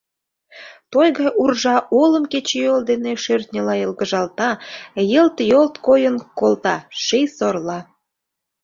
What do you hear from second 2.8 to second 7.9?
дене шӧртньыла йылгыжалта, йылт-йолт койын колта ший сорла.